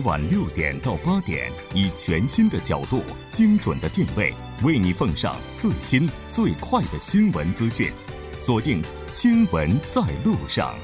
[0.00, 7.92] 晚六点到八点，以全新的角度、精准的定位，为你奉上最新最快的新闻资讯。
[8.38, 10.74] 锁定《新闻在路上》。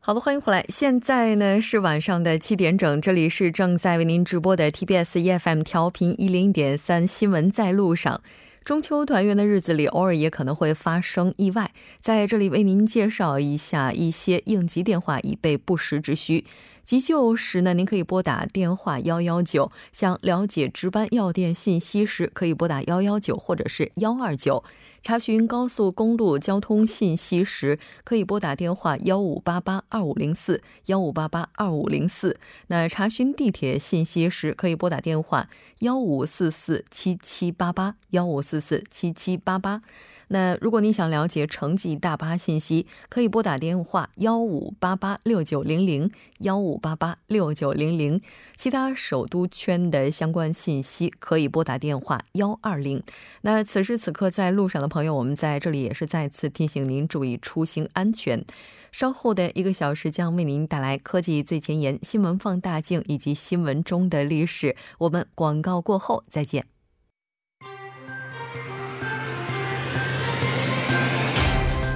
[0.00, 0.64] 好的，欢迎回来。
[0.68, 8.16] 现在呢是晚上的七点整，这里是正在为您直播的 TBS EFM 调频一零点三《新闻在路上》。
[8.64, 16.44] 中秋团圆的日子里，偶尔也可能会发生意外，在这里为您介绍一下一些应急电话，以备不时之需。
[16.88, 24.64] 急救时呢，您可以拨打电话幺幺九；想了解值班药店信息时，可以拨打幺幺九或者是幺二九。
[25.02, 32.40] 查询高速公路交通信息时，可以拨打电话幺五八八二五零四幺五八八二五零四。
[32.68, 39.82] 那查询地铁信息时，可以拨打电话幺五四四七七八八幺五四四七七八八。
[40.28, 48.20] 那如果你想了解城际大巴信息，可以拨打电话幺五八八六九零零幺五八八六九零零。
[48.56, 53.02] 其他首都圈的相关信息，可以拨打电话幺二零。
[53.42, 58.44] 那此时此刻在路上的朋友，我们在这里也是再次提醒您注意出行安全。
[58.90, 64.76] 稍后的一个小时将为您带来科技最前沿、新闻放大镜以及新闻中的历史。
[64.98, 66.77] 我们广告过后再见。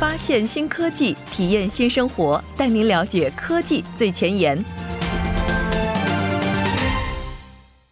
[0.03, 4.58] 发现新科技，体验新生活，带您了解科技最前沿。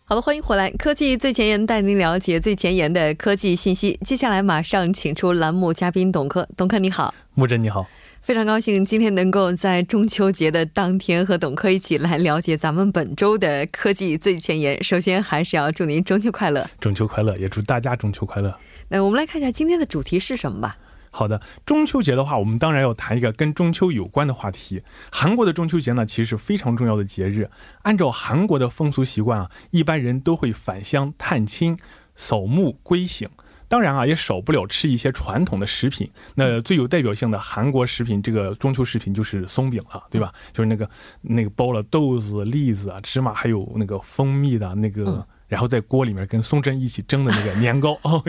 [0.02, 3.96] 好的，欢迎回来，科技最前沿带您了解最前沿的科技信息。
[4.04, 7.86] 接下来马上请出栏目嘉宾董科，董科你好，木真你好，
[8.20, 14.82] 非常高兴今天能够在中秋节的当天和董科一起来了解咱们本周的科技最前沿。
[14.82, 18.52] 首先还是要祝您中秋快乐，中秋快乐，也祝大家中秋快乐。
[18.88, 20.76] 那我们来看一下今天的主题是什么吧。
[21.12, 24.80] 好的，中秋节的话，我们当然要谈一个跟中秋有关的话题。
[25.10, 27.50] 韩国的中秋节呢，其实是非常重要的节日。
[27.82, 31.76] 按照韩国的风俗习惯啊，一般人都会返乡探亲、
[32.14, 33.28] 扫墓归省。
[33.66, 36.10] 当然啊，也少不了吃一些传统的食品。
[36.36, 40.32] 那最有代表性的韩国食品，这个中秋食品就是松饼了，对吧？
[40.52, 40.88] 就是那个
[41.22, 45.26] 那个包了豆子、栗子啊、芝麻，还有那个蜂蜜的那个。
[45.50, 48.22] 然后在锅里面跟松针一起蒸的那个 年糕哦，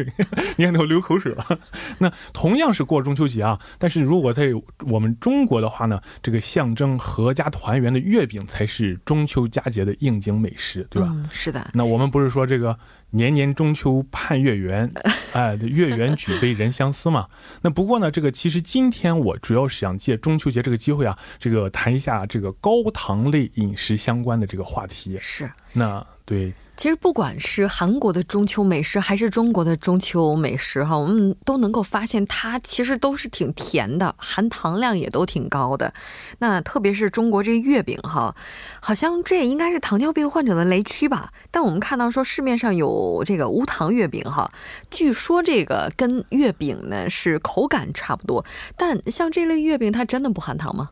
[0.58, 1.60] 你看都流口水了。
[2.00, 4.50] 那同样是过中秋节啊，但是如果在
[4.90, 11.10] 我们中国的话呢，这个象征阖家团圆的月饼才是中秋佳节的应景美食，对吧？
[11.12, 11.70] 嗯，是的。
[11.76, 12.76] 那我们不是说这个
[13.12, 14.92] 年年中秋盼月圆，
[15.34, 17.28] 哎，月圆举杯人相思嘛。
[17.62, 25.20] 那不过呢，这个其实今天我主要是想借中秋节这个机会啊，这个谈一下这个高糖类饮食相关的这个话题。
[25.22, 25.48] 是。
[25.74, 26.52] 那对。
[26.82, 35.94] 其实不管是韩国的中秋美食，还是中国的中秋美食，哈，我们都能够发现它其实都是挺甜的，含糖量也都挺高的。
[36.40, 38.36] 那特别是中国这月饼，哈，
[38.80, 41.32] 好像这应该是糖尿病患者的雷区吧。
[41.52, 44.52] 但我们看到说市面上有这个无糖月饼，哈，
[44.90, 48.44] 据说这个跟月饼呢是口感差不多。
[48.76, 50.90] 但像这类月饼，它真的不含糖吗？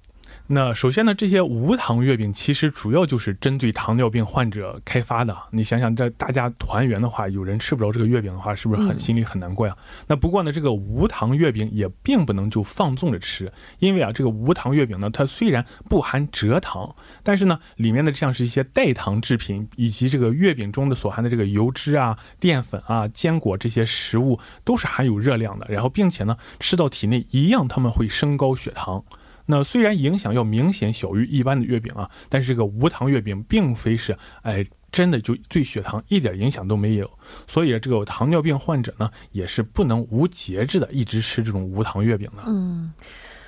[0.52, 5.38] 那首先呢，这些无糖月饼其实主要就是针对糖尿病患者开发的。
[5.52, 9.78] 你想想，这大家团圆的话，有人吃不着这个月饼的话，是不是很心里很难过呀？
[10.08, 25.68] 那不过呢，这个无糖月饼也并不能就放纵着吃，因为啊，这个无糖月饼呢，它虽然不含蔗糖，但是呢，里面的像是一些代糖制品，以及这个月饼中的所含的这个油脂啊、淀粉啊、坚果这些食物，都是含有热量的。
[25.70, 29.04] 然后，并且呢，吃到体内一样，它们会升高血糖。
[29.52, 37.10] 那虽然影响要明显小于一般的月饼啊，但是这个无糖月饼并非是哎真的就对血糖一点影响都没有，
[37.48, 42.44] 所以这个糖尿病患者呢也是不能无节制的一直吃这种无糖月饼的。
[42.46, 42.94] 嗯，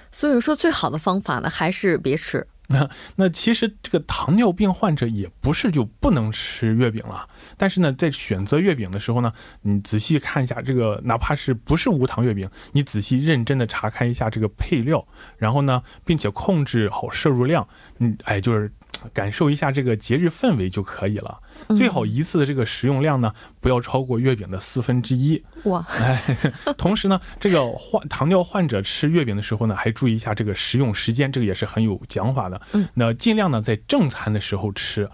[0.10, 2.46] 所以说最好的方法呢还是别吃。
[2.72, 7.28] 那那其实这个糖尿病患者也不是就不能吃月饼了，
[7.58, 9.32] 但是呢，在选择月饼的时候呢，
[9.62, 15.06] 你仔细看一下这个，哪怕是不是无糖月饼，你仔细认真的查看一下这个配料，
[15.38, 17.68] 然后呢，并且控制好摄入量，
[18.00, 18.72] 嗯，哎，就是。
[19.14, 21.40] 感受一下这个节日氛围就可以了。
[21.78, 25.44] 最好一次的这个食用量呢，不要超过月饼的四分之一。
[25.64, 25.86] 哇！
[25.90, 26.22] 哎，
[26.78, 32.62] 同时呢，这个患糖尿患者吃月饼的时候呢，还注意一下这个食用时间，这个也是很有讲法的。
[32.74, 35.10] 嗯，那尽量呢在正餐的时候吃。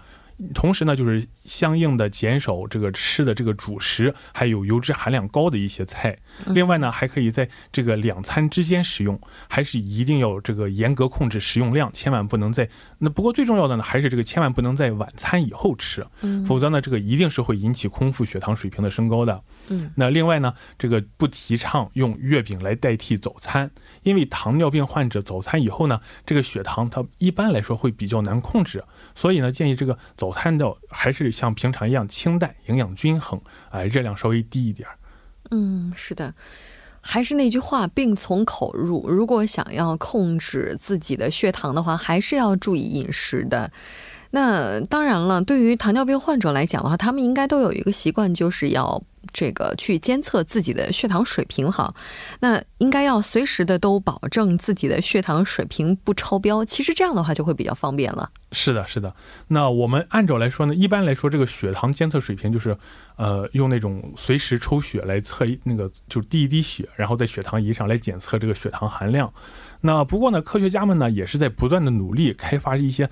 [0.54, 6.16] 同时呢，就是相应的减少这个吃的这个主食，还有油脂含量高的一些菜。
[6.46, 9.18] 另外呢，还可以在这个两餐之间食用，
[9.48, 12.68] 还是一定要这个严格控制食用量，千万不能在
[12.98, 13.08] 那。
[13.08, 16.06] 不过最重要的呢，还是这个千万不能在晚餐以后吃，
[16.46, 19.42] 否则呢，这个一定是会引起空腹血糖水平的升高的。
[19.68, 23.70] 嗯，那另外呢，这个不提倡用月饼来代替早餐，
[24.02, 28.84] 因为糖尿病患者早餐以后呢，这个血糖它一般来说会比较难控制，
[29.14, 33.40] 所以呢，建议这个早餐的还是像平常一样清淡、营养均衡，
[33.70, 34.88] 哎，热量稍微低一点。
[35.52, 36.34] 嗯，是的，
[37.00, 39.08] 还是那句话，病从口入。
[39.08, 43.70] 如果想要控制自己的血糖的话，还是要注意饮食的。
[44.32, 49.00] 那当然了，对于糖尿病患者来讲的话，他们应该都有一个习惯，就是要。
[49.32, 51.94] 这个去监测自己的血糖水平哈，
[52.40, 56.64] 那应该要随时的都保证自己的血糖水平不超标。
[56.64, 58.30] 其实这样的话就会比较方便了。
[58.52, 59.14] 是的，是的。
[59.48, 62.76] 那我们按照来说呢，一般来说这个血糖监测水平就是，
[63.16, 69.30] 呃，用那种随时抽血来测那个，就是滴一滴血，然后在血糖仪上来检测这个血糖含量。
[69.82, 73.08] 那不过呢，科学家们呢也是在不断的努力开发一些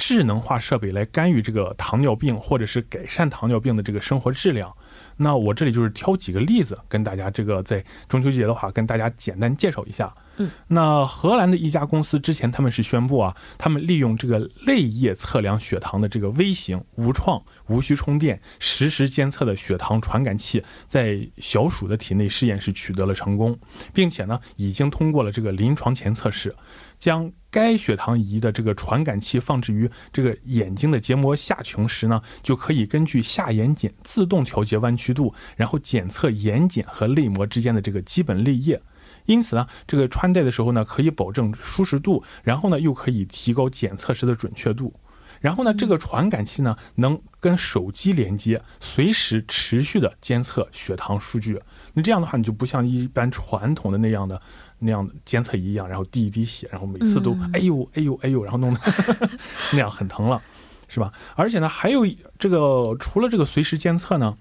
[0.00, 4.74] 智能化设备来干预这个糖尿病或者是改善糖尿病的这个生活质量。
[5.18, 10.12] 那我这里就是挑几个例子，跟大家这个在中秋节的话，跟大家简单介绍一下。
[10.38, 23.58] 嗯，那荷兰的一家公司之前他们是宣布啊，他们利用这个泪液测量血糖的这个微型、无创、无需充电、实时监测的血糖传感器，在小鼠的体内试验是取得了成功，
[23.92, 26.56] 并且呢，已经通过了这个临床前测试。
[26.98, 38.80] 将该血糖仪的这个传感器放置于这个眼睛的结膜下穹时呢，就可以根据下眼睑自动调节弯曲度，然后检测眼睑和泪膜之间的这个基本泪液。
[39.26, 44.94] 因此呢，这个穿戴的时候呢，可以保证舒适度，然后呢，又可以提高检测时的准确度。
[45.40, 51.60] 然后呢，这个传感器呢，能跟手机连接，随时持续的监测血糖数据。
[51.94, 54.40] 那这样的话，你就不像一般传统的那样的。
[54.80, 58.80] 那样的监测仪一样，然后滴一滴血，然后每次都哎呦哎呦哎呦，然后弄得
[59.72, 60.42] 那样很疼了，
[60.88, 61.12] 是吧？
[61.36, 62.04] 而且呢，还有
[62.38, 64.36] 这个除了这个随时监测呢，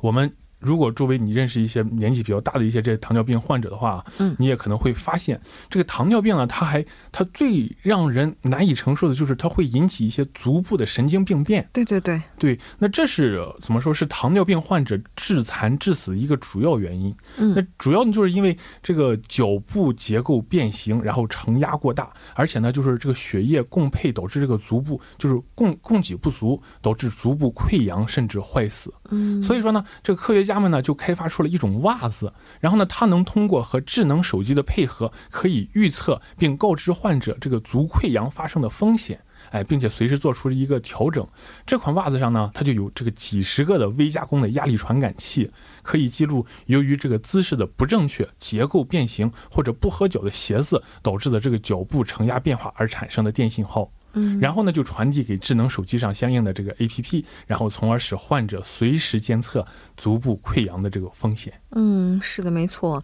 [0.00, 0.34] 我们。
[0.60, 5.40] 如果周围你认识一些年纪比较大的一些这糖尿病患者的话，嗯，你也可能会发现，
[5.70, 11.66] 这个糖尿病呢，它还它最让人难以承受的就是它会引起一些足部的神经病变。
[11.72, 17.14] 对对对对，那这是怎么说是糖尿病患者致残致死的一个主要原因。
[17.38, 28.92] 嗯，那主要呢就是因为这个脚部结构变形，然后承压过大，而且呢就是这个血液供配导致这个足部就是供供给不足，导致足部溃疡甚至坏死。
[29.10, 30.49] 嗯，所以说呢，这个科学家。
[30.52, 39.20] 家们呢就开发出了一种袜子，然后呢，它能通过和智能手机的配合，可以预测并告知患者这个足溃疡发生的风险，
[39.50, 41.24] 哎，并且随时做出一个调整。
[41.64, 45.48] 这款袜子上呢，它就有这个几十个的微加工的压力传感器，
[45.82, 53.88] 可以记录由于这个姿势的不正确、结构变形或者不合脚的鞋子导致的这个脚部承压变化而产生的电信号。
[54.12, 59.66] 嗯，然后呢，就传递给智能手机上相应的这个 APP，然后从而使患者随时监测
[59.96, 61.52] 足部溃疡的这个风险。
[61.70, 63.02] 嗯，是的，没错。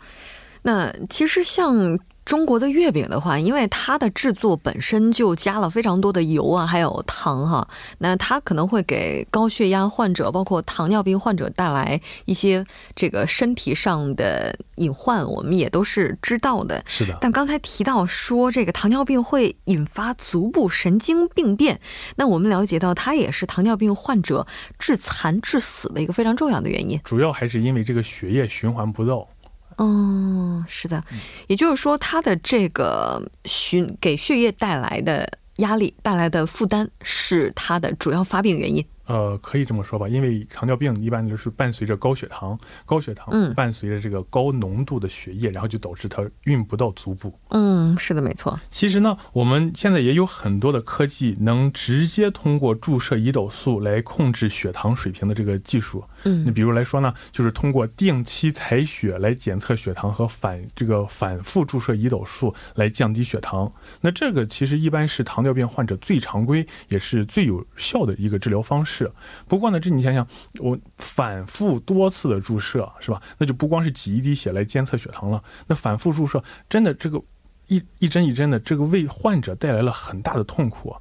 [0.63, 1.99] 那其实像。
[2.27, 7.67] 中国的月饼的话，因为它的制作本身就加了非常多的油啊，还有糖哈，
[7.99, 16.83] 那它可能会给高血压患者，包括糖尿病患者带来一些这个身体上的隐患，我们也都是知道的。
[16.85, 17.17] 是的。
[17.21, 21.81] 但刚才提到说这个糖尿病会引发足部神经病变，
[22.17, 24.45] 那我们了解到它也是糖尿病患者
[24.81, 27.01] 致残致死的一个非常重要的原因。
[27.05, 29.29] 主要还是因为这个血液循环不到。
[29.79, 31.03] 嗯，是的，
[31.49, 38.85] 也就是说，它的这个循给血液带来的压力带来的负担是它的主要发病原因。
[39.07, 47.33] 呃，可以这么说吧，因为糖尿病一般就是伴随着高血糖，高血糖伴随着这个高浓度的血液，然后就导致它运不到足部。
[47.51, 48.59] 嗯，是的，没错。
[48.69, 56.03] 其实呢，我们现在也有很多的科技能直接通过注射胰岛素来控制血糖水平的这个技术。
[56.25, 63.73] 嗯，你比如来说呢，就是通过定期采血来检测血糖和反这个反复注射胰岛素来降低血糖。
[64.01, 69.11] 那这个其实一般是糖尿病患者最常规也是最有效的一个治疗方式。
[69.47, 70.27] 不过呢，这你想想，
[70.59, 73.23] 我反复多次的注射，是吧？
[73.39, 77.23] 那就不光是挤一滴血来监测血糖了，那反复注射，真的这个
[77.69, 80.97] 一一针一针的，这个为患者带来了很大的痛苦。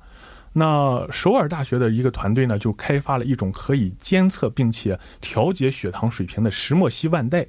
[0.58, 7.46] 那首尔大学的一个团队呢，就开发了一种可以监测并且调节血糖水平的石墨烯腕带。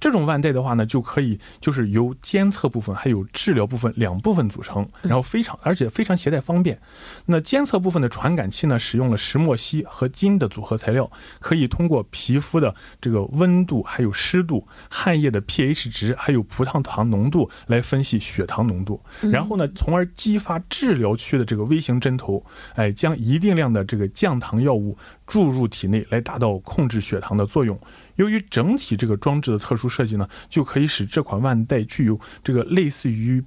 [0.00, 6.78] 这种腕带的话呢，就可以就是由监测部分还有治疗部分两部分组成，然后非常而且非常携带方便。
[7.26, 22.44] 那监测部分的传感器呢，使用了石墨烯和金的组合材料，可以通过皮肤的这个温度、还有湿度、汗液的 pH 值、还有葡萄糖浓度来分析血糖浓度，然后呢，从而激发治疗区的这个微型针头，
[22.74, 27.78] 哎，将一定量的这个降糖药物注入体内，来达到控制血糖的作用。
[28.18, 33.42] 由于整体这个装置的特殊设计呢，就可以使这款腕带具有这个类似于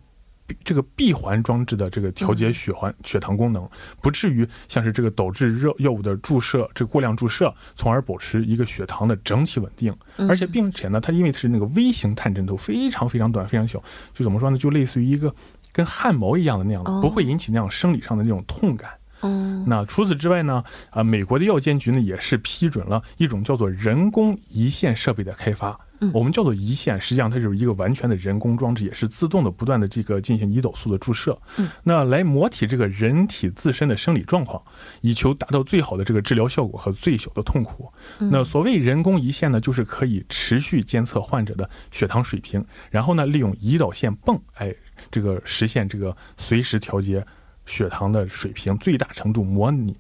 [0.66, 3.70] 这个闭环装置的这个调节血环血糖功能，
[4.02, 9.96] 不至于像是这个导致热药物的注射这过量注射，从而保持一个血糖的整体稳定。
[10.28, 13.82] 而且并且呢，它因为是那个微型探针头，非常非常短，非常小，
[14.14, 14.58] 就怎么说呢？
[14.58, 15.34] 就类似于一个
[15.72, 18.92] 跟汗毛一样的那样，不会引起那样生理上的那种痛感。
[19.22, 20.64] 嗯，那除此之外呢？
[20.90, 25.80] 啊，美国的药监局呢也是批准了一种叫做人工胰腺设备的开发。
[26.00, 31.40] 嗯，我们叫做胰腺，实际上它就是一个完全的人工装置，也是自动的不断的这个进行胰岛素的注射。
[31.58, 34.60] 嗯，那来模体这个人体自身的生理状况，
[35.02, 37.94] 以求达到最好的这个治疗效果和最小的痛苦。
[38.18, 44.74] 那所谓人工胰腺呢，就是可以持续监测患者的血糖水平，然后呢利用胰岛腺泵，哎，
[45.12, 47.24] 这个实现这个随时调节。
[47.66, 49.96] 血糖的水平最大程度模拟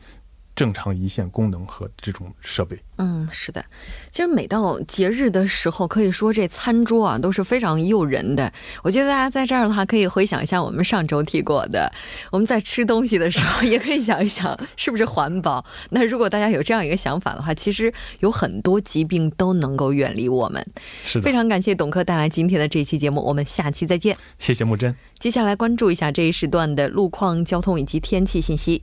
[0.55, 2.77] 正常胰腺功能和这种设备。
[2.97, 3.65] 嗯，是的。
[4.11, 8.51] 其实每到节日的时候，可以说这餐桌啊都是非常诱人的。
[8.83, 11.91] 我觉得大家在这儿的话，可以回想一下我们上周提过的，
[12.31, 15.65] 我们在吃东西的时候，也可以想一想是不是环保。
[15.89, 20.63] 那如果大家有这样一个想法的话，其实有很多疾病都能够远离我们。
[21.03, 21.23] 是的。
[21.23, 24.15] 非常感谢董科带来今天的这期节目，我们下期再见。
[24.37, 24.95] 谢谢木真。
[25.17, 28.81] 接下来关注一下这一时段的路况、交通以及天气信息。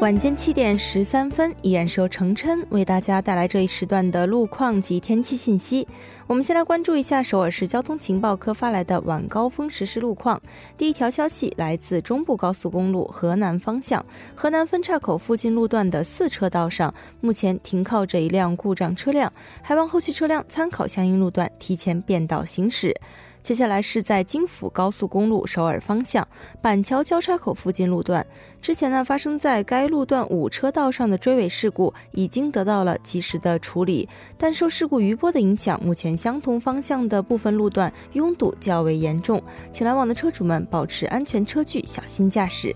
[0.00, 5.86] 晚间七点十三分，依然是由程琛为大家带来这一时段的路况及天气信息。
[6.26, 10.40] 我们先来关注一下首尔市交通情报科发来的晚高峰实时路况。
[10.78, 14.02] 第一条消息来自中部高速公路河南方向，
[14.34, 19.30] 河南分岔口附近路段的四车道上，目前停靠着一辆故障车辆，
[19.60, 22.98] 还望后续车辆参考相应路段提前变道行驶。
[23.42, 26.26] 接下来是在京釜高速公路首尔方向
[26.60, 28.24] 板桥交叉口附近路段，
[28.60, 39.42] 之前呢发生在该路段五车道上的追尾事故已经得到了及时的处理，但受事故余波的影响，目前相同方向的部分路段拥堵较为严重，
[39.72, 42.74] 请来往的车主们保持安全车距，小心驾驶。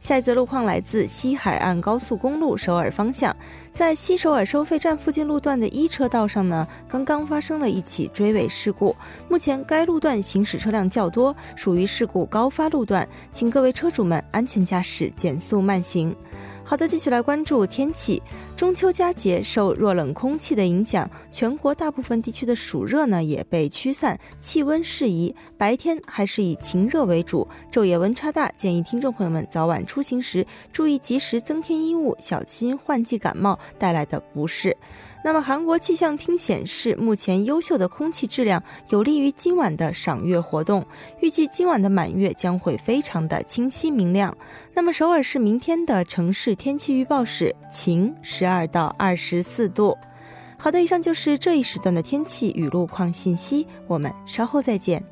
[0.00, 3.34] 下一则路况来自西海岸高速公路首尔方向，
[3.74, 8.94] 在西首尔收费站附近路段的一车道上呢，刚刚发生了一起追尾事故。
[9.28, 16.14] 目前该路段行驶车辆较多，属于事故高发路段，请各位车主们安全驾驶，减速慢行。
[16.66, 18.22] 好的，继续来关注天气。
[18.56, 34.76] 中秋佳节受弱冷空气的影响，全国大部分地区的暑热呢也被驱散，气温适宜，白天还是以晴热为主，昼夜温差大，建议听众朋友们早晚出行时注意及时增添衣物，小心换季感冒带来的不适。
[35.24, 40.86] 那么，韩国气象厅显示，目前优秀的空气质量有利于今晚的赏月活动。
[41.20, 44.36] 预计今晚的满月将会非常的清晰明亮。
[44.74, 49.96] 那么，首尔市明天的城市天气预报是晴，十二到二十四度。
[50.58, 53.66] 好的，以上就是这一时段的天气与路况信息。
[53.86, 55.02] 我们稍后再见。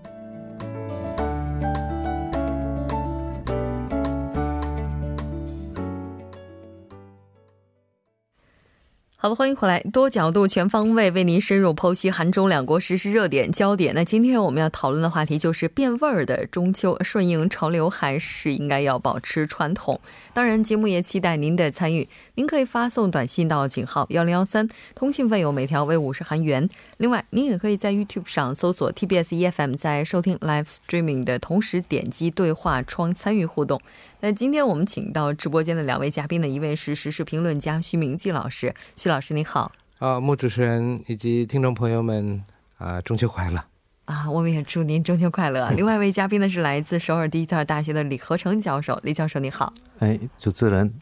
[9.22, 13.94] 好的，欢迎回来，多角度、全方位为您深入剖析韩中两国实时热点焦点。
[13.94, 20.00] 那今天我们要讨论的话题就是变味儿的中秋，顺应潮流还是应该要保持传统？
[20.34, 22.08] 当然，节目也期待您的参与。
[22.34, 26.68] 您可以发送短信到井号幺零幺三，通信费用每条为五十韩元。
[26.96, 33.80] 另外，您也可以在 YouTube 上搜索 TBS EFM，在收听 Live Streaming 的同时点击对话窗参与互动。
[34.24, 39.72] 那今天我们请到直播间的两位嘉宾呢，一位是时事评论家徐明季老师，徐老师你好。
[39.98, 42.40] 啊，穆主持人以及听众朋友们
[42.78, 43.64] 啊，中秋快乐。
[44.04, 45.68] 啊，我们也祝您中秋快乐。
[45.74, 49.74] 另外一位嘉宾呢是来自首尔第一特大学的李和成教授，李教授你好。
[49.98, 50.94] 哎，主持人。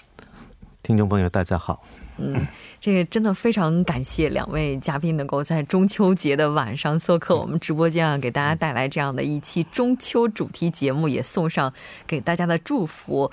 [0.83, 1.85] 听众朋友，大家好。
[2.21, 2.47] 嗯，
[2.79, 11.73] 这个真的非常感谢两位嘉宾能够在中秋节的晚上做客我们直播间啊，给大家带来这样的一期中秋主题节目，也送上
[12.07, 13.33] 给大家的祝福。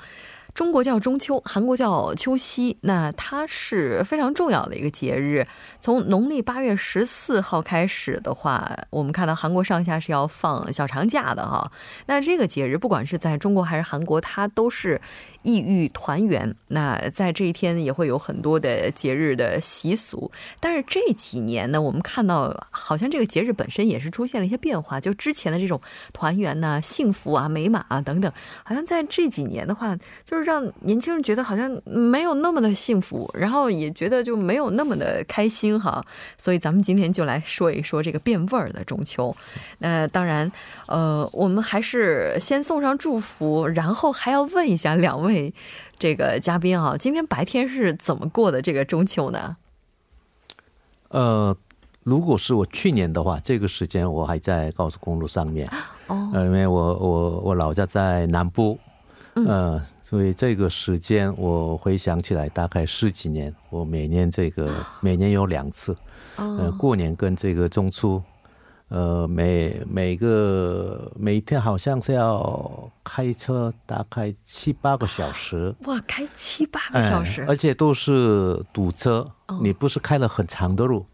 [0.54, 5.46] 中国叫中秋，韩国叫秋夕，那它是非常重要的一个节日。
[5.80, 11.72] 从农历八月十四号开始的话，我们看到韩国上下是要放小长假的哈。
[12.08, 15.00] 那这个节日，不管是在中国还是韩国，它都是。
[15.44, 20.32] 异域团圆，那在这一天也会有很多的节日的习俗。
[20.60, 25.00] 但是这几年呢，我们看到好像这个节日本身也是出现了一些变化。
[25.00, 25.80] 就之前的这种
[26.12, 28.32] 团圆呐、幸福啊、美满啊等等，
[28.64, 36.04] 好像在这几年的话，就是让年轻人觉得好像没有那么的幸福，然后也觉得就没有那么的开心哈。
[36.38, 39.36] 所以咱们今天就来说一说这个变味儿的中秋。
[39.78, 40.52] 那 当然，
[40.88, 45.27] 呃，我们还是先送上祝福，然后还要问一下两位。
[45.98, 49.58] 这个嘉宾啊，今天白天是怎么过的这个中秋呢？
[51.10, 51.56] 呃，
[52.04, 55.70] 如果是我去年的话，这个时间我还在高速公路上面
[56.08, 58.80] 哦，因为我我我老家在南部，
[59.36, 65.96] 嗯，所以这个时间我回想起来，大概十几年，我每年这个每年有两次，
[66.38, 68.22] 嗯，过年跟这个中秋。
[68.90, 75.76] 呃，每每个每天好像是要开车大概七八个小时。
[75.84, 79.30] 哇，开七八个小时，而且都是堵车。
[79.62, 81.06] 你不是开了很长的路，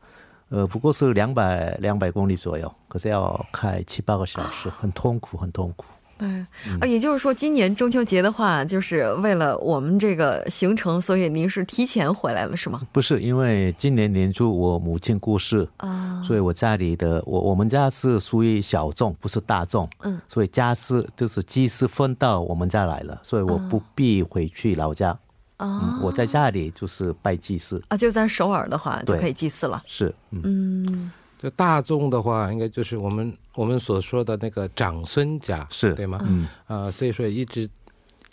[0.50, 5.86] 呃，不过是两百两百公里左右，可是要开七八个小时，很痛苦，很痛苦。
[6.20, 6.46] 嗯，
[6.80, 12.82] 啊，也就是说，今年中秋节的话，就是为了我们这个行程，所以您是提前回来了，是吗？
[12.92, 25.18] 不是，因为今年年初我母亲过世啊，所以我家里的我我们家是属于小众，不是大众，嗯，所以家事就是祭祀分到我们家来了，所以我不必回去老家
[25.58, 27.82] 啊，我在家里就是拜祭祀。
[27.90, 31.12] 啊，就在首尔的话就可以祭祀了，是，嗯。
[31.44, 36.18] 就大众的话，应该就是我们我们所说的那个长孙家，是对吗？
[36.26, 36.48] 嗯。
[36.68, 37.68] 啊，所以说一直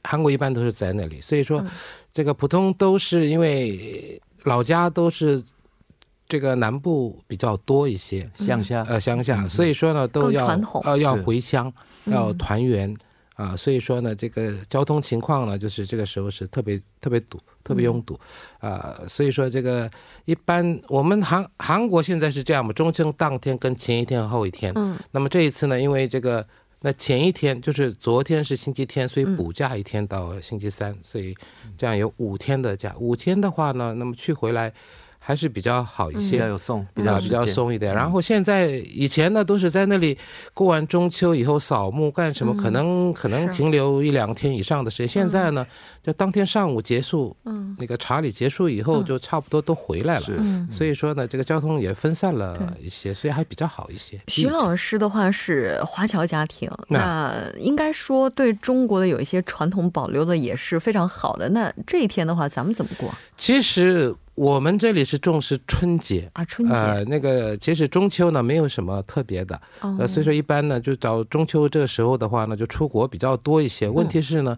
[0.04, 1.60] 韩国一般都是在那里，所以说
[2.12, 5.42] 这个普通都是因为老家都是
[6.28, 8.84] 这个南部比较多一些，乡下。
[8.84, 10.46] 呃乡下，所以说呢都要
[10.84, 11.72] 呃要回乡
[12.04, 12.96] 要团圆。
[13.34, 18.18] 啊，所以说呢，这个交通情况呢，就是这个时候是特别特别堵，特别拥堵，
[18.58, 19.90] 啊，所以说这个
[20.24, 26.46] 一般我们韩韩国现在是这样嘛，中秋当天跟前一天和后一天，嗯，那么这一次呢，因为这个
[26.80, 31.34] 那前一天就是昨天是星期天，所以补假一天到星期三，所以
[31.76, 34.72] 这样有五天的假，五天的话呢，那么去回来。
[35.22, 37.94] 还是比较好一些，比较有松，比较比较松一点。
[37.94, 40.16] 然后现在以前呢，都是在那里
[40.54, 42.56] 过完中秋以后扫墓干什么？
[42.56, 45.08] 可能可能停留一两天以上的时间。
[45.08, 45.64] 现在呢，
[46.02, 50.26] 就当天上午结束，嗯，那个查理结束以后，就差不多都回来了。
[50.72, 54.18] 所以说呢，这个交通也分散了一些，所以还比较好一些。
[54.28, 61.46] 徐老师的话是华侨家庭，那应该说对中国的有一些传统保留的也是非常好的。
[61.50, 63.12] 那这一天的话，咱们怎么过？
[63.36, 64.16] 其实。
[64.40, 66.74] 我们这里是重视春节啊，春节。
[66.74, 69.60] 呃，那个其实中秋呢没有什么特别的，
[69.98, 73.86] 呃，所以说一般呢就找中秋这个时候的话呢就出国比较多一些。
[73.86, 74.56] 问题是呢，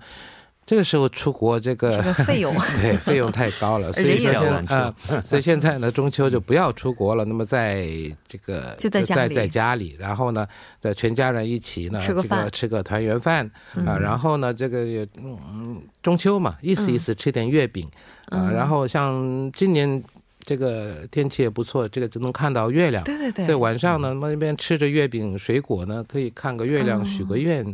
[0.65, 1.91] 这个时候出国这个
[2.25, 2.55] 费用。
[2.81, 4.33] 对费用太高了， 所以说
[4.69, 4.95] 啊，
[5.25, 7.25] 所以现在呢中秋就不要出国了。
[7.25, 7.87] 那么在
[8.27, 10.47] 这个就在在在家里，然后呢
[10.81, 13.51] 在全家人一起呢吃个饭，吃个团圆饭
[13.87, 17.89] 啊，然后呢这个嗯中秋嘛意思意思吃点月饼。
[18.27, 20.03] 啊，然后像今年
[20.45, 23.03] 这个天气也不错，这个就能看到月亮。
[23.05, 23.47] 对对对。
[23.47, 27.65] 在晚上呢，那边吃着月饼、水果呢，可以看个月亮，许个愿，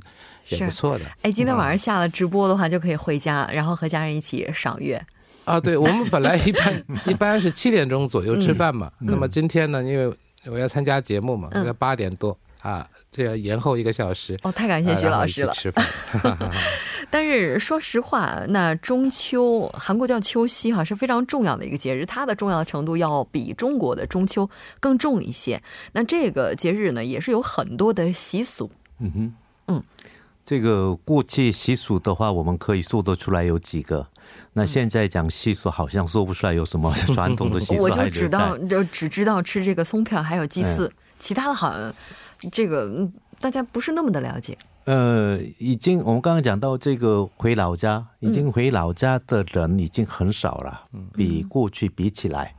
[0.48, 1.04] 也不错的。
[1.22, 5.02] 哎，今天晚上下了直播的话，就可以回家，然后和家人一起赏月。
[5.44, 12.36] 啊，对，我们本来一般 一般是七点钟左右吃饭嘛，那么今天呢，因为我要参加节目嘛，要八点多
[12.68, 12.88] 啊。
[13.10, 15.52] 这要延后一个小时哦，太感谢徐老师了。
[15.54, 15.84] 吃饭，
[17.10, 25.60] 但是说实话，那中秋韩国叫秋夕哈，是非常重要的一个节日，它的重要程度要比中国的中秋更重一些。
[25.92, 28.70] 那这个节日呢，也是有很多的习俗。
[29.00, 29.32] 嗯哼，
[29.68, 29.82] 嗯，
[30.44, 34.06] 这个过去习俗的话，我们可以说得出来有几个。
[34.52, 37.82] 那现在讲习俗，好像说不出来有什么传统的习俗。
[37.82, 41.92] 我就知道，就只知道吃这个松票，还有祭祀，其他的好像。
[42.52, 43.08] 这个
[43.40, 44.56] 大家不是那么的了解。
[44.84, 50.80] 呃，已经我们刚刚讲到这个回老家，已经回老家的人已经很少了，
[51.12, 52.54] 比过去比起来，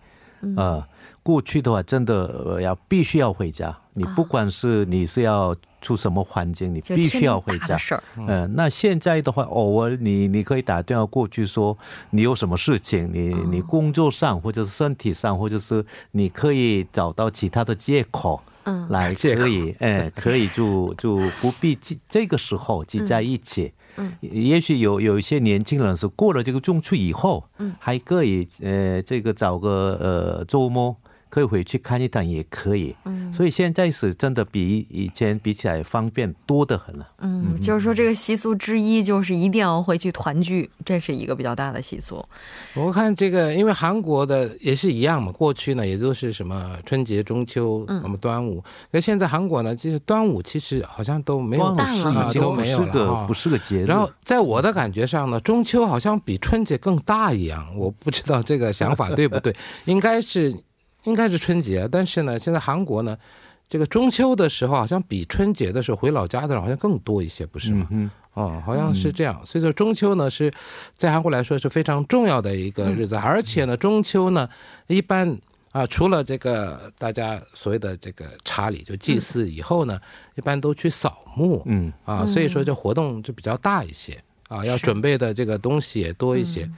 [0.56, 0.86] 呃，
[1.24, 7.76] 过去的话真的要必须要回家，你不管是你是要出什么环境，你必须要回家。
[8.16, 11.76] 嗯，那现在的话，偶尔你你可以打电话过去说
[12.12, 18.40] 你有什么事情，你你工作上或者是身体上，或者是你可以找到其他的借口。
[18.90, 30.96] 来可以， 哎，可以就就不必这这个时候挤在一起，嗯，也许有有一些年轻人是过了这个中秋以后，嗯，还可以呃这个找个呃周末。
[31.30, 37.08] 可以回去看一趟也可以，嗯，所以现在是真的比以前比起来方便多得很了。
[37.20, 42.26] 嗯，就是说这个习俗之一就是一定要回去团聚，这是一个比较大的习俗。
[42.74, 53.86] 我看这个，因为韩国的也是一样嘛，过去呢也就是什么春节、中秋、什么端午，那现在韩国呢，就是端午其实好像都没有淡了，都没有了，不是个节日。
[53.86, 60.56] 然后在我的感觉上呢，中秋好像比春节更大一样，我不知道这个想法对不对， 应该是。
[61.04, 63.18] 应该是春节，但是呢，现在韩国呢，
[63.68, 67.88] 这个中秋的时候好像比春节的时候回老家的人好像更多一些，不是吗？
[67.92, 69.42] 嗯，哦，好像是这样。
[69.46, 70.52] 所以说中秋呢是
[70.94, 74.50] 在韩国来说是非常重要的一个日子，而且呢，中秋呢
[74.88, 75.38] 一般
[75.72, 80.00] 啊，除了这个大家所谓的这个查理就祭祀以后呢，
[80.36, 81.94] 一般都去扫墓，嗯。
[82.06, 86.70] 啊，所以说这活动就比较大一些啊，要准备的这个东西也多一些。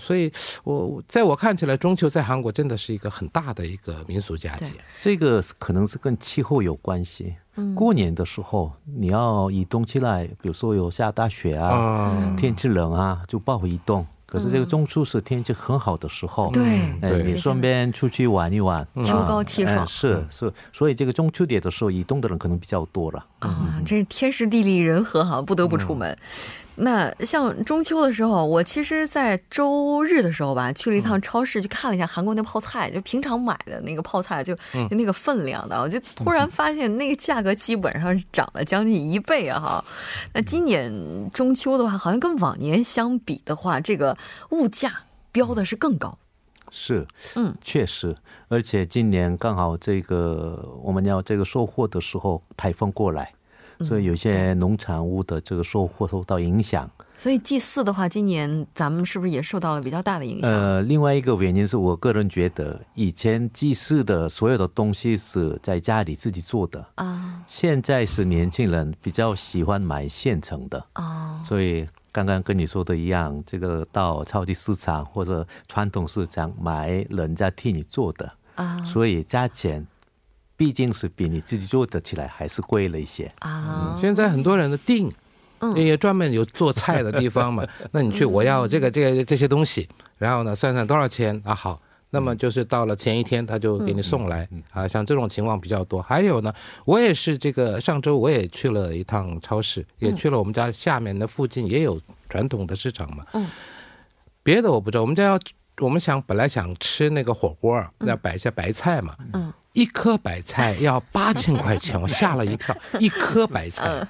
[0.00, 0.30] 所以，
[0.64, 4.66] 我在我看起来，中秋在韩国真的是一个很大的一个民俗佳节。
[4.98, 7.36] 这个可能是跟气候有关系。
[7.54, 14.06] 嗯，过年的时候你要移动起来，比如说有下大雪啊，天气冷啊，就不好移动。
[14.26, 19.86] 可是这个中秋是天气很好的时候，对，哎，你顺便出去玩一玩，秋高气爽。
[19.86, 23.24] 是是，所以这个中秋节的时候，移动的人可能比较多了。
[23.38, 26.14] 啊，这是天时地利人和哈，不得不出门。
[26.80, 39.58] 那像中秋的时候，我其实，在周日的时候吧，去了一趟超市，去看了一下韩国那泡菜，就平常买的那个泡菜，就就那个分量的，我就突然发现那个价格基本上是涨了将近一倍啊！
[39.58, 39.84] 哈，
[40.32, 44.16] 那今年中秋的话，好像跟往年相比的话，这个
[44.50, 46.16] 物价标的是更高。
[46.70, 48.14] 是，嗯，确实，
[48.48, 53.32] 而且今年刚好这个我们要这个收获的时候，台风过来。
[53.80, 56.90] 所以有些农产物的这个收获受到影响。
[57.16, 60.52] 所以祭祀的话，今年咱们是不是也受到了比较大的影响？
[60.52, 71.42] 呃，另外一个原因是我个人觉得，以前祭祀的所有的东西是在家里自己做的啊，现在是年轻人比较喜欢买现成的啊。
[71.44, 79.84] 所以刚刚跟你说的一样，这个到超级市场或者传统市场买人家替你做的啊，所以价钱。
[80.58, 83.96] 毕竟是比你自己做的起来还是贵了一些啊！
[84.00, 85.08] 现在很多人的订，
[85.76, 87.64] 也专门有做菜的地方嘛。
[87.92, 91.54] 那你去，我要这个这个这些东西，然后呢算算多少钱啊？
[91.54, 94.88] 好，那么就是到了前一天他就给你送来啊。
[94.88, 96.02] 像这种情况比较多。
[96.02, 96.52] 还有呢，
[96.84, 103.24] 我也是这个上周我也去了一趟超市，也去了我们家下面的附近也有传统的市场嘛。
[103.34, 103.46] 嗯，
[104.42, 105.02] 别的我不知道。
[105.02, 105.38] 我们家要
[105.78, 109.14] 我们想本来想吃那个火锅，要摆一下白菜嘛。
[109.32, 109.52] 嗯。
[109.78, 112.76] 一颗白菜要八千块钱，我吓了一跳。
[112.98, 114.04] 一颗白菜，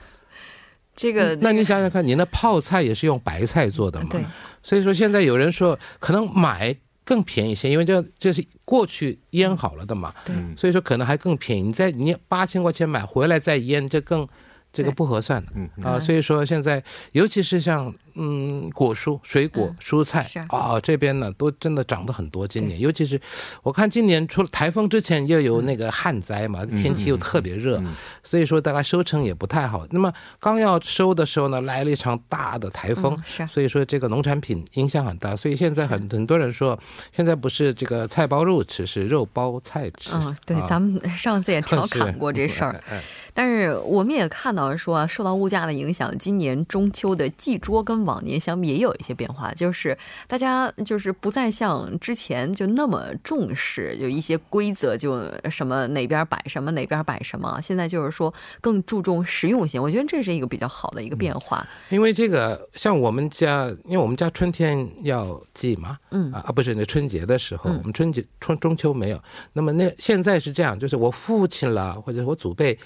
[0.96, 4.08] 这个那你想想看，你那泡菜也是用白菜做的嘛？
[4.10, 4.24] 对。
[4.62, 10.14] 所以说现在有人说可能买更便宜些，因为这这是过去腌好了的嘛。
[10.24, 10.34] 对。
[10.56, 11.62] 所以说可能还更便宜。
[11.62, 14.26] 你在你八千块钱买回来再腌，这更
[14.72, 15.52] 这个不合算的。
[15.54, 17.94] 嗯啊，所以说现在尤其是像。
[18.18, 22.46] 嗯，果蔬、水果、蔬菜啊，这边呢都真的涨得很多。
[22.46, 23.20] 今年，尤其是
[23.62, 27.80] 我看今年除了台风之前又有那个旱灾嘛，天气又特别热，
[28.24, 29.86] 所以说大概收成也不太好。
[29.90, 33.16] 那么刚要收的时候呢，来了一场大的台风，
[33.48, 35.36] 所以说这个农产品影响很大。
[35.36, 36.78] 所以现在很很多人说，
[37.12, 40.10] 现在不是这个菜包肉吃，是肉包菜吃。
[40.12, 42.82] 嗯，对，咱们上次也调侃 过这事儿。
[43.32, 57.60] 但是我们也看到说，受到物价的影响，今年中秋的祭桌跟往年相比也有一些变化，就是大家就是不再像之前就那么重视，有一些规则，就什么哪边摆什么哪边摆什么。
[57.60, 61.66] 现在就是说更注重实用性，我觉得这是一个比较好的一个变化。
[61.90, 69.22] 因为这个像我们家，因为我们家春天要祭嘛，嗯啊不是那春节的时候，我们春节春中秋没有。
[69.52, 72.78] 那么那现在是这样，就是我父亲了或者我祖辈。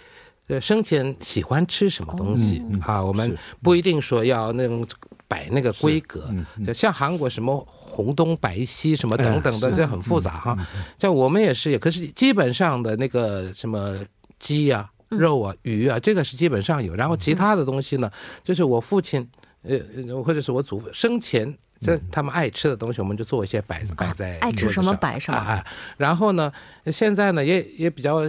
[0.48, 3.00] 呃，生前喜欢吃什么东西啊？
[3.00, 4.84] 我们不一定说要那种
[5.32, 6.28] 摆那个规格，
[6.74, 10.54] 像韩国什么红东白西什么等等的，这很复杂哈。
[10.98, 13.98] 像我们也是，可是基本上的那个什么
[14.38, 16.94] 鸡啊、肉啊、鱼啊，这个是基本上有。
[16.94, 18.10] 然后其他的东西呢，
[18.44, 19.26] 就是我父亲
[19.62, 19.80] 呃
[20.22, 25.64] 或者是我祖父生前这他们爱吃的东西，我们就做一些摆摆在爱吃什么摆上啊。
[25.96, 26.52] 然后呢，
[26.92, 28.20] 现在呢也也比较。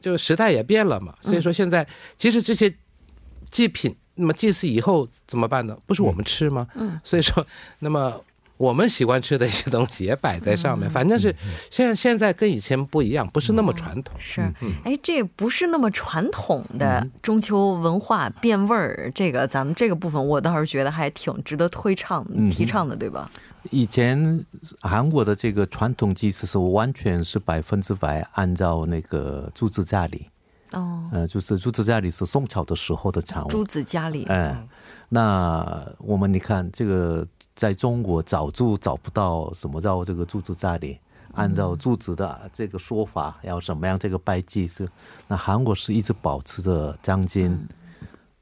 [0.00, 2.74] 就时代也变了嘛，所以说现在其实这些
[3.50, 5.76] 祭品，那么祭祀以后怎么办呢？
[5.86, 6.66] 不是我们吃吗？
[6.74, 7.44] 嗯，所以说，
[7.78, 8.20] 那么
[8.56, 11.34] 我们喜欢吃的一些东西也摆在上面，反正是
[11.70, 14.14] 现在现在跟以前不一样，不是那么传统。
[14.18, 14.42] 是，
[14.84, 23.30] 哎，这不是那么传统的中秋文化变味儿，这个咱们这个部分我倒是觉得还挺值得推倡、提倡的，对吧？
[23.70, 24.44] 以前
[24.80, 30.26] 韩国的这个传统祭祀是完全是百分之百按照那个朱子家里，
[30.72, 33.48] 哦，呃，就是朱子家里是宋朝的时候的产物。
[33.48, 34.66] 朱子家里，哎，
[35.08, 37.26] 那我们你看这个。
[37.56, 40.98] 在中国早就找不到什么叫这个朱子家里，
[41.34, 44.88] 按照柱子的这个说法要怎么样这个拜祭是，
[45.28, 47.68] 那韩国是一直保持着将近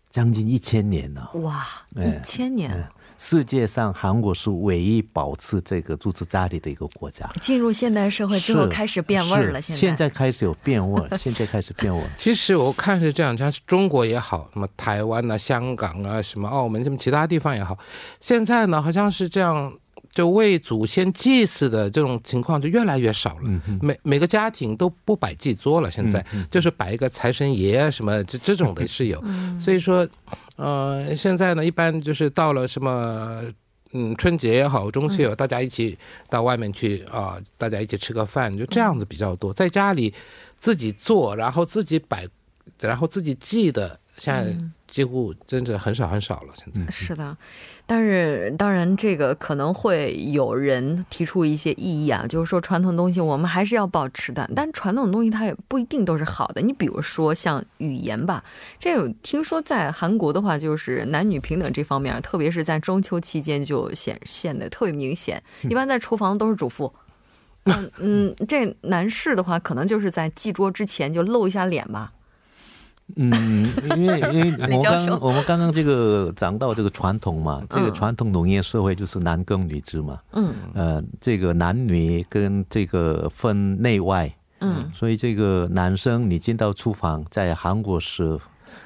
[0.08, 1.28] 将近一千年了。
[1.42, 2.88] 哇，一千年。
[3.20, 7.28] 世界上，韩国是唯一保持这个住持家里的一个国家。
[7.40, 9.60] 进入现代社会之后，开始变味儿了。
[9.60, 12.08] 现在现在开始有变味儿， 现在开始变味儿。
[12.16, 17.76] 其实我看是这样，像中国也好，什么台湾啊、香港啊、什么澳门什么其他地方也好，
[18.20, 19.72] 现在呢好像是这样，
[20.12, 23.62] 就为祖先祭祀的这种情况就越来越少了。
[23.82, 29.20] 每每个家庭都不摆祭桌了，现在就是摆一个财神爷什么这这种的是有。
[29.60, 30.08] 所以说。
[30.58, 33.42] 呃，现在呢，一般就是到了什么，
[33.92, 35.96] 嗯，春节也好，中秋也好，大家一起
[36.28, 39.54] 到外面去啊，大家一起吃个饭，就这样子比较多。
[39.54, 40.12] 在家里
[40.58, 42.26] 自己做，然后自己摆，
[42.80, 44.54] 然后自己记的，现在。
[44.88, 47.36] 几乎真的很少很少了，现在是的，
[47.84, 56.62] 但是当然这个可能会有人提出一些异议啊，就是说传统东西我们还是要保持的，但传统东西它也不一定都是好的。
[56.62, 58.42] 你比如说像语言吧，
[58.78, 65.42] 这有听说在韩国的话，就是男女平等这方面，特别是在中秋期间就显现的特别明显。
[65.64, 66.90] 一般在厨房都是主妇，
[67.64, 72.14] 嗯嗯，这男士的话可能就是在祭桌之前就露一下脸吧。
[73.16, 73.32] 嗯，
[73.96, 88.38] 因为因为我刚我们刚刚这个讲到这个传统嘛，这个传统农业社会就是男耕女织嘛，嗯，呃，这个男女跟这个分内外，嗯，所以这个男生你进到厨房，在韩国是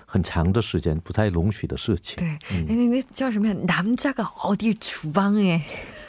[0.06, 2.16] 很长的时间不太容许的事情。
[2.18, 3.54] 对，那那叫什么呀？
[3.66, 5.60] 男家个奥地厨房哎。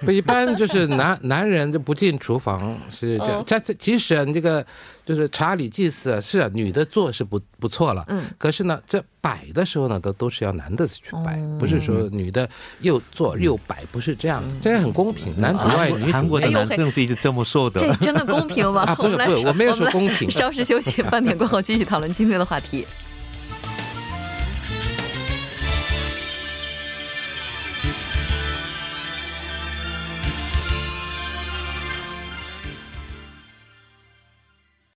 [0.06, 4.66] 不一般就是男 男人就不进厨房是这样，这即使你这个
[5.06, 12.48] 就是查理祭祀是啊，女的做是不不错了，嗯，可是呢，这摆的时候呢，都都是要男的去摆，不是说女的
[12.82, 18.82] 又做又摆，不是这样，这样很公平，男主外女主韩国的男生是一直这么说的，这真的公平吗？
[18.84, 20.30] 啊，不是不是，我没有说公平。
[20.30, 22.86] 稍事休息， 半点过后继续讨论今天的话题。